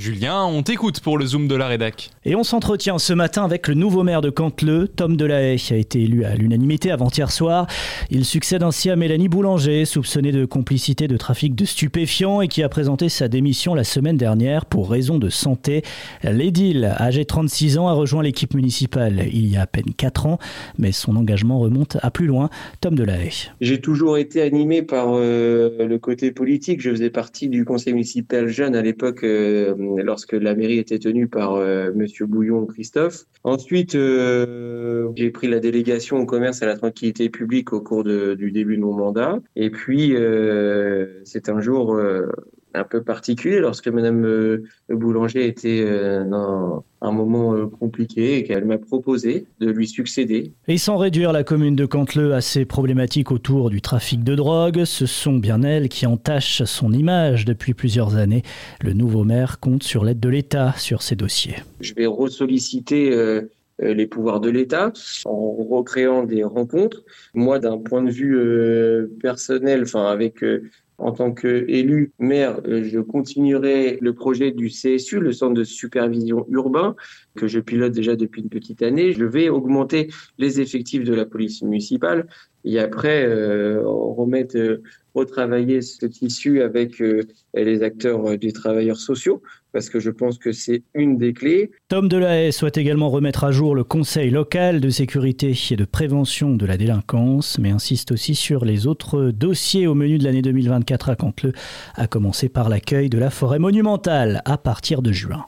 Julien, 0.00 0.44
on 0.44 0.64
t'écoute 0.64 0.98
pour 0.98 1.18
le 1.18 1.24
Zoom 1.24 1.46
de 1.46 1.54
la 1.54 1.68
rédac. 1.68 2.10
Et 2.24 2.34
on 2.34 2.42
s'entretient 2.42 2.98
ce 2.98 3.12
matin 3.12 3.44
avec 3.44 3.68
le 3.68 3.74
nouveau 3.74 4.02
maire 4.02 4.22
de 4.22 4.30
Cantleux, 4.30 4.88
Tom 4.88 5.16
Delahaye, 5.16 5.56
qui 5.56 5.72
a 5.72 5.76
été 5.76 6.02
élu 6.02 6.24
à 6.24 6.34
l'unanimité 6.34 6.90
avant-hier 6.90 7.30
soir. 7.30 7.68
Il 8.10 8.24
succède 8.24 8.64
ainsi 8.64 8.90
à 8.90 8.96
Mélanie 8.96 9.28
Boulanger, 9.28 9.84
soupçonnée 9.84 10.32
de 10.32 10.46
complicité 10.46 11.06
de 11.06 11.16
trafic 11.16 11.54
de 11.54 11.64
stupéfiants 11.64 12.40
et 12.40 12.48
qui 12.48 12.64
a 12.64 12.68
présenté 12.68 13.08
sa 13.08 13.28
démission 13.28 13.76
la 13.76 13.84
semaine 13.84 14.16
dernière 14.16 14.66
pour 14.66 14.90
raison 14.90 15.18
de 15.18 15.28
santé. 15.28 15.82
L'édile, 16.24 16.92
âgé 16.98 17.20
de 17.20 17.28
36 17.28 17.78
ans, 17.78 17.86
a 17.86 17.92
rejoint 17.92 18.24
l'équipe 18.24 18.54
municipale 18.54 19.28
il 19.32 19.46
y 19.46 19.56
a 19.56 19.62
à 19.62 19.66
peine 19.68 19.94
4 19.96 20.26
ans, 20.26 20.38
mais 20.76 20.90
son 20.90 21.14
engagement 21.14 21.60
remonte 21.60 21.98
à 22.02 22.10
plus 22.10 22.26
loin. 22.26 22.50
Tom 22.80 22.96
Delahaye. 22.96 23.52
J'ai 23.60 23.80
toujours 23.80 24.18
été 24.18 24.42
animé 24.42 24.82
par 24.82 25.10
euh, 25.10 25.86
le 25.86 25.98
côté 26.00 26.32
politique. 26.32 26.80
Je 26.82 26.90
faisais 26.90 27.10
partie 27.10 27.48
du 27.48 27.64
conseil 27.64 27.92
municipal 27.92 28.48
jeune 28.48 28.74
à 28.74 28.82
l'époque. 28.82 29.22
Euh, 29.22 29.83
lorsque 30.02 30.32
la 30.32 30.54
mairie 30.54 30.78
était 30.78 30.98
tenue 30.98 31.28
par 31.28 31.54
euh, 31.54 31.92
Monsieur 31.94 32.26
Bouillon 32.26 32.66
Christophe. 32.66 33.24
Ensuite, 33.42 33.94
euh, 33.94 35.08
j'ai 35.16 35.30
pris 35.30 35.48
la 35.48 35.60
délégation 35.60 36.18
au 36.18 36.26
commerce 36.26 36.62
et 36.62 36.64
à 36.64 36.68
la 36.68 36.76
tranquillité 36.76 37.28
publique 37.28 37.72
au 37.72 37.80
cours 37.80 38.04
du 38.04 38.50
début 38.50 38.76
de 38.76 38.82
mon 38.82 38.94
mandat. 38.94 39.38
Et 39.56 39.70
puis, 39.70 40.14
euh, 40.14 41.20
c'est 41.24 41.48
un 41.48 41.60
jour 41.60 41.98
un 42.74 42.84
peu 42.84 43.02
particulier 43.02 43.60
lorsque 43.60 43.88
Madame 43.88 44.24
euh, 44.24 44.64
Boulanger 44.88 45.46
était 45.46 45.82
euh, 45.86 46.24
dans 46.24 46.84
un 47.00 47.12
moment 47.12 47.54
euh, 47.54 47.66
compliqué 47.66 48.38
et 48.38 48.44
qu'elle 48.44 48.64
m'a 48.64 48.78
proposé 48.78 49.46
de 49.60 49.70
lui 49.70 49.86
succéder. 49.86 50.52
Et 50.68 50.78
sans 50.78 50.96
réduire 50.96 51.32
la 51.32 51.44
commune 51.44 51.76
de 51.76 51.86
Cantleux 51.86 52.34
à 52.34 52.40
ses 52.40 52.64
problématiques 52.64 53.30
autour 53.30 53.70
du 53.70 53.80
trafic 53.80 54.24
de 54.24 54.34
drogue, 54.34 54.84
ce 54.84 55.06
sont 55.06 55.38
bien 55.38 55.62
elles 55.62 55.88
qui 55.88 56.06
entachent 56.06 56.64
son 56.64 56.92
image 56.92 57.44
depuis 57.44 57.74
plusieurs 57.74 58.16
années. 58.16 58.42
Le 58.82 58.92
nouveau 58.92 59.24
maire 59.24 59.60
compte 59.60 59.82
sur 59.82 60.04
l'aide 60.04 60.20
de 60.20 60.28
l'État 60.28 60.74
sur 60.76 61.02
ces 61.02 61.16
dossiers. 61.16 61.56
Je 61.80 61.94
vais 61.94 62.06
ressolliciter 62.06 63.14
les 63.78 64.06
pouvoirs 64.06 64.40
de 64.40 64.50
l'État 64.50 64.92
en 65.24 65.52
recréant 65.52 66.24
des 66.24 66.44
rencontres. 66.44 67.02
Moi, 67.34 67.58
d'un 67.58 67.78
point 67.78 68.02
de 68.02 68.10
vue 68.10 69.08
personnel, 69.20 69.82
enfin 69.82 70.06
avec 70.06 70.42
en 70.98 71.12
tant 71.12 71.32
qu'élu 71.32 72.12
maire, 72.18 72.60
euh, 72.66 72.84
je 72.84 73.00
continuerai 73.00 73.98
le 74.00 74.14
projet 74.14 74.52
du 74.52 74.68
CSU, 74.68 75.20
le 75.20 75.32
centre 75.32 75.54
de 75.54 75.64
supervision 75.64 76.46
urbain, 76.48 76.94
que 77.34 77.48
je 77.48 77.60
pilote 77.60 77.92
déjà 77.92 78.16
depuis 78.16 78.42
une 78.42 78.48
petite 78.48 78.82
année. 78.82 79.12
Je 79.12 79.24
vais 79.24 79.48
augmenter 79.48 80.08
les 80.38 80.60
effectifs 80.60 81.04
de 81.04 81.14
la 81.14 81.26
police 81.26 81.62
municipale 81.62 82.26
et 82.64 82.78
après 82.78 83.26
euh, 83.26 83.82
remettre, 83.84 84.56
euh, 84.56 84.82
retravailler 85.14 85.82
ce 85.82 86.06
tissu 86.06 86.62
avec 86.62 87.00
euh, 87.00 87.22
les 87.54 87.82
acteurs 87.82 88.38
des 88.38 88.52
travailleurs 88.52 88.96
sociaux 88.96 89.42
parce 89.74 89.90
que 89.90 89.98
je 89.98 90.10
pense 90.10 90.38
que 90.38 90.52
c'est 90.52 90.84
une 90.94 91.18
des 91.18 91.34
clés. 91.34 91.72
Tom 91.88 92.08
Delahaye 92.08 92.52
souhaite 92.52 92.78
également 92.78 93.10
remettre 93.10 93.42
à 93.42 93.50
jour 93.50 93.74
le 93.74 93.82
Conseil 93.82 94.30
local 94.30 94.80
de 94.80 94.88
sécurité 94.88 95.52
et 95.70 95.76
de 95.76 95.84
prévention 95.84 96.54
de 96.54 96.64
la 96.64 96.76
délinquance, 96.76 97.58
mais 97.58 97.70
insiste 97.70 98.12
aussi 98.12 98.36
sur 98.36 98.64
les 98.64 98.86
autres 98.86 99.32
dossiers 99.32 99.88
au 99.88 99.94
menu 99.94 100.18
de 100.18 100.24
l'année 100.24 100.42
2024 100.42 101.10
à 101.10 101.16
Cantleux, 101.16 101.52
à 101.96 102.06
commencer 102.06 102.48
par 102.48 102.68
l'accueil 102.68 103.10
de 103.10 103.18
la 103.18 103.30
forêt 103.30 103.58
monumentale 103.58 104.42
à 104.44 104.58
partir 104.58 105.02
de 105.02 105.10
juin. 105.10 105.42